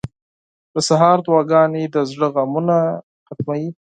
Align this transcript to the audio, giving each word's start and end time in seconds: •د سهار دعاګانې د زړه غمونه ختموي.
•د 0.73 0.75
سهار 0.87 1.17
دعاګانې 1.25 1.83
د 1.93 1.97
زړه 2.11 2.27
غمونه 2.35 2.77
ختموي. 3.27 3.69